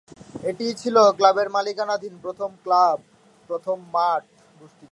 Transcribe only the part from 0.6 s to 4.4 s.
ছিল ক্লাবের মালিকানাধীন প্রথম মাঠ।